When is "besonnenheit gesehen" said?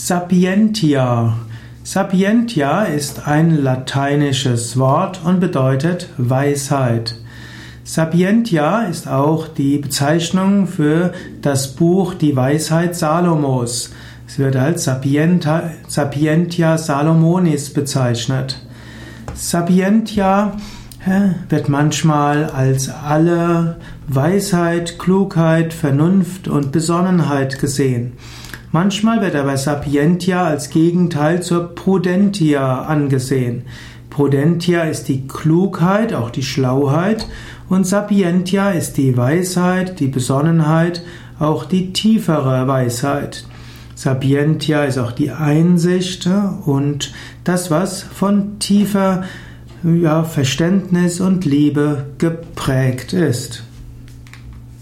26.72-28.12